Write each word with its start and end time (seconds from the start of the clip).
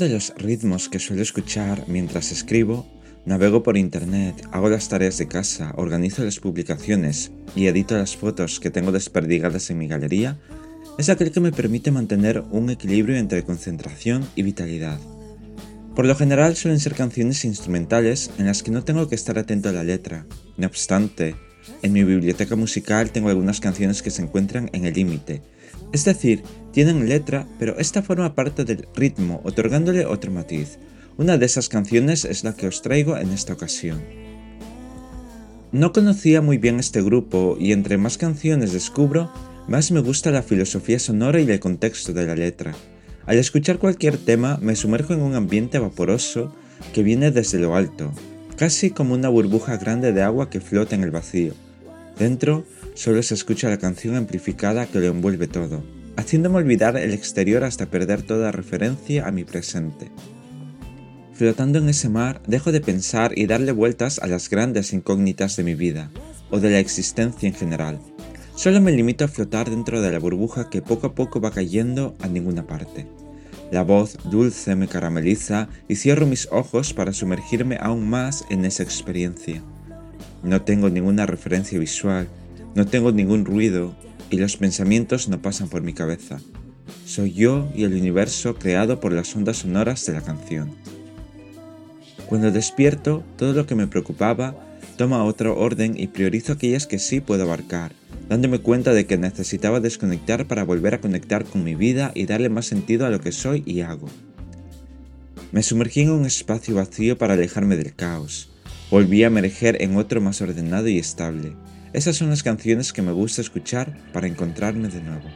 De 0.00 0.08
los 0.08 0.32
ritmos 0.38 0.88
que 0.88 0.98
suelo 0.98 1.20
escuchar 1.20 1.84
mientras 1.86 2.32
escribo, 2.32 2.86
navego 3.26 3.62
por 3.62 3.76
internet, 3.76 4.34
hago 4.50 4.70
las 4.70 4.88
tareas 4.88 5.18
de 5.18 5.28
casa, 5.28 5.74
organizo 5.76 6.24
las 6.24 6.40
publicaciones 6.40 7.32
y 7.54 7.66
edito 7.66 7.98
las 7.98 8.16
fotos 8.16 8.60
que 8.60 8.70
tengo 8.70 8.92
desperdigadas 8.92 9.68
en 9.68 9.76
mi 9.76 9.88
galería, 9.88 10.40
es 10.96 11.10
aquel 11.10 11.32
que 11.32 11.40
me 11.40 11.52
permite 11.52 11.90
mantener 11.90 12.42
un 12.50 12.70
equilibrio 12.70 13.18
entre 13.18 13.42
concentración 13.42 14.26
y 14.36 14.42
vitalidad. 14.42 14.98
Por 15.94 16.06
lo 16.06 16.16
general 16.16 16.56
suelen 16.56 16.80
ser 16.80 16.94
canciones 16.94 17.44
instrumentales 17.44 18.30
en 18.38 18.46
las 18.46 18.62
que 18.62 18.70
no 18.70 18.82
tengo 18.84 19.06
que 19.06 19.16
estar 19.16 19.38
atento 19.38 19.68
a 19.68 19.72
la 19.72 19.84
letra. 19.84 20.24
No 20.56 20.66
obstante, 20.66 21.36
en 21.82 21.92
mi 21.92 22.04
biblioteca 22.04 22.56
musical 22.56 23.10
tengo 23.10 23.28
algunas 23.28 23.60
canciones 23.60 24.00
que 24.00 24.10
se 24.10 24.22
encuentran 24.22 24.70
en 24.72 24.86
el 24.86 24.94
límite, 24.94 25.42
es 25.92 26.04
decir, 26.04 26.42
tienen 26.72 27.08
letra, 27.08 27.46
pero 27.58 27.78
esta 27.78 28.02
forma 28.02 28.34
parte 28.34 28.64
del 28.64 28.86
ritmo, 28.94 29.40
otorgándole 29.44 30.06
otro 30.06 30.30
matiz. 30.30 30.78
Una 31.16 31.36
de 31.36 31.46
esas 31.46 31.68
canciones 31.68 32.24
es 32.24 32.44
la 32.44 32.54
que 32.54 32.66
os 32.66 32.82
traigo 32.82 33.16
en 33.16 33.30
esta 33.30 33.52
ocasión. 33.52 34.00
No 35.72 35.92
conocía 35.92 36.40
muy 36.40 36.58
bien 36.58 36.80
este 36.80 37.02
grupo 37.02 37.56
y 37.58 37.72
entre 37.72 37.96
más 37.96 38.18
canciones 38.18 38.72
descubro, 38.72 39.32
más 39.68 39.92
me 39.92 40.00
gusta 40.00 40.30
la 40.30 40.42
filosofía 40.42 40.98
sonora 40.98 41.40
y 41.40 41.48
el 41.50 41.60
contexto 41.60 42.12
de 42.12 42.26
la 42.26 42.34
letra. 42.34 42.74
Al 43.26 43.38
escuchar 43.38 43.78
cualquier 43.78 44.16
tema 44.16 44.58
me 44.60 44.74
sumerjo 44.74 45.12
en 45.12 45.22
un 45.22 45.34
ambiente 45.34 45.78
vaporoso 45.78 46.54
que 46.92 47.02
viene 47.02 47.30
desde 47.30 47.58
lo 47.58 47.76
alto, 47.76 48.12
casi 48.56 48.90
como 48.90 49.14
una 49.14 49.28
burbuja 49.28 49.76
grande 49.76 50.12
de 50.12 50.22
agua 50.22 50.50
que 50.50 50.60
flota 50.60 50.94
en 50.94 51.04
el 51.04 51.10
vacío. 51.10 51.54
Dentro 52.18 52.64
solo 53.00 53.22
se 53.22 53.32
escucha 53.32 53.70
la 53.70 53.78
canción 53.78 54.14
amplificada 54.14 54.84
que 54.84 54.98
lo 54.98 55.06
envuelve 55.06 55.48
todo, 55.48 55.82
haciéndome 56.18 56.58
olvidar 56.58 56.98
el 56.98 57.14
exterior 57.14 57.64
hasta 57.64 57.86
perder 57.86 58.20
toda 58.20 58.52
referencia 58.52 59.26
a 59.26 59.30
mi 59.30 59.42
presente. 59.44 60.10
Flotando 61.32 61.78
en 61.78 61.88
ese 61.88 62.10
mar, 62.10 62.42
dejo 62.46 62.72
de 62.72 62.82
pensar 62.82 63.32
y 63.38 63.46
darle 63.46 63.72
vueltas 63.72 64.18
a 64.18 64.26
las 64.26 64.50
grandes 64.50 64.92
incógnitas 64.92 65.56
de 65.56 65.64
mi 65.64 65.74
vida, 65.74 66.10
o 66.50 66.60
de 66.60 66.68
la 66.68 66.78
existencia 66.78 67.48
en 67.48 67.54
general. 67.54 67.98
Solo 68.54 68.82
me 68.82 68.92
limito 68.92 69.24
a 69.24 69.28
flotar 69.28 69.70
dentro 69.70 70.02
de 70.02 70.12
la 70.12 70.18
burbuja 70.18 70.68
que 70.68 70.82
poco 70.82 71.06
a 71.06 71.14
poco 71.14 71.40
va 71.40 71.52
cayendo 71.52 72.14
a 72.20 72.28
ninguna 72.28 72.66
parte. 72.66 73.06
La 73.72 73.82
voz 73.82 74.18
dulce 74.30 74.76
me 74.76 74.88
carameliza 74.88 75.70
y 75.88 75.96
cierro 75.96 76.26
mis 76.26 76.48
ojos 76.52 76.92
para 76.92 77.14
sumergirme 77.14 77.78
aún 77.80 78.10
más 78.10 78.44
en 78.50 78.66
esa 78.66 78.82
experiencia. 78.82 79.62
No 80.42 80.60
tengo 80.60 80.90
ninguna 80.90 81.24
referencia 81.24 81.78
visual, 81.78 82.28
no 82.74 82.86
tengo 82.86 83.12
ningún 83.12 83.44
ruido 83.44 83.94
y 84.30 84.38
los 84.38 84.56
pensamientos 84.56 85.28
no 85.28 85.42
pasan 85.42 85.68
por 85.68 85.82
mi 85.82 85.92
cabeza. 85.92 86.40
Soy 87.04 87.32
yo 87.32 87.68
y 87.74 87.84
el 87.84 87.94
universo 87.94 88.54
creado 88.54 89.00
por 89.00 89.12
las 89.12 89.34
ondas 89.34 89.58
sonoras 89.58 90.06
de 90.06 90.12
la 90.12 90.20
canción. 90.20 90.70
Cuando 92.26 92.52
despierto, 92.52 93.24
todo 93.36 93.52
lo 93.52 93.66
que 93.66 93.74
me 93.74 93.88
preocupaba 93.88 94.54
toma 94.96 95.24
otro 95.24 95.58
orden 95.58 95.98
y 95.98 96.06
priorizo 96.06 96.52
aquellas 96.52 96.86
que 96.86 96.98
sí 96.98 97.20
puedo 97.20 97.42
abarcar, 97.42 97.92
dándome 98.28 98.60
cuenta 98.60 98.92
de 98.92 99.06
que 99.06 99.18
necesitaba 99.18 99.80
desconectar 99.80 100.46
para 100.46 100.62
volver 100.62 100.94
a 100.94 101.00
conectar 101.00 101.44
con 101.44 101.64
mi 101.64 101.74
vida 101.74 102.12
y 102.14 102.26
darle 102.26 102.48
más 102.48 102.66
sentido 102.66 103.06
a 103.06 103.10
lo 103.10 103.20
que 103.20 103.32
soy 103.32 103.62
y 103.66 103.80
hago. 103.80 104.08
Me 105.52 105.64
sumergí 105.64 106.02
en 106.02 106.10
un 106.10 106.26
espacio 106.26 106.76
vacío 106.76 107.18
para 107.18 107.34
alejarme 107.34 107.76
del 107.76 107.94
caos. 107.94 108.50
Volví 108.90 109.24
a 109.24 109.28
emerger 109.28 109.82
en 109.82 109.96
otro 109.96 110.20
más 110.20 110.40
ordenado 110.40 110.86
y 110.86 110.98
estable, 110.98 111.54
esas 111.92 112.16
son 112.16 112.30
las 112.30 112.42
canciones 112.42 112.92
que 112.92 113.02
me 113.02 113.12
gusta 113.12 113.40
escuchar 113.40 113.96
para 114.12 114.28
encontrarme 114.28 114.88
de 114.88 115.02
nuevo. 115.02 115.28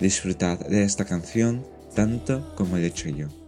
Disfrutad 0.00 0.58
de 0.58 0.82
esta 0.82 1.04
canción 1.04 1.64
tanto 1.94 2.54
como 2.56 2.76
he 2.76 2.84
hecho 2.84 3.08
yo. 3.08 3.45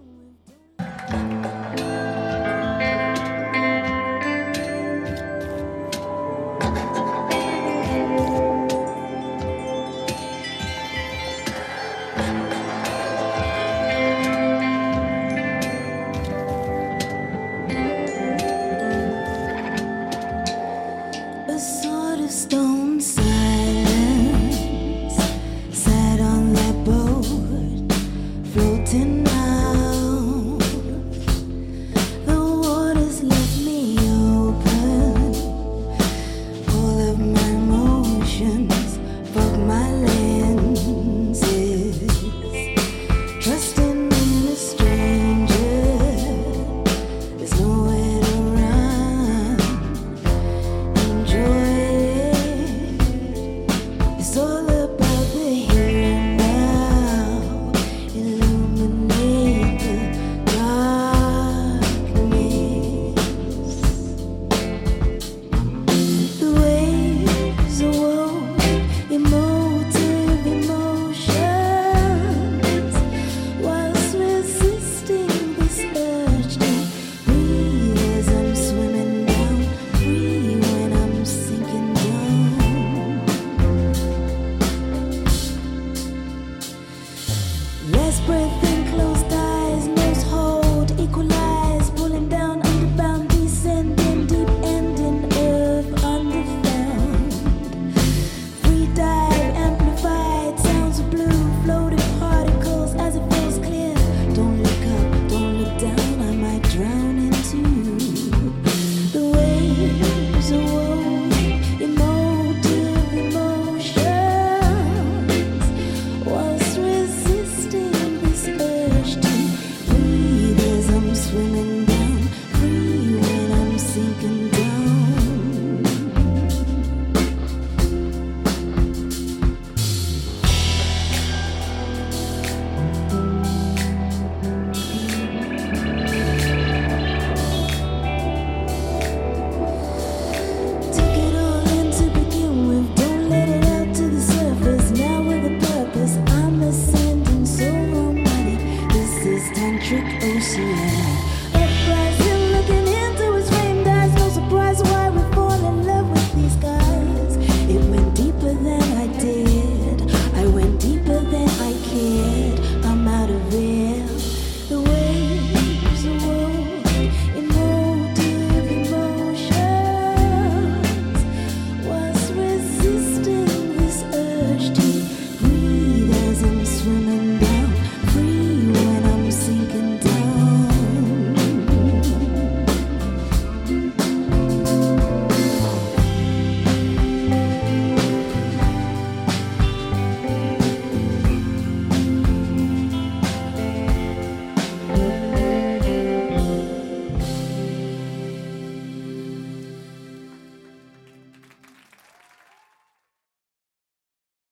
with 88.28 88.67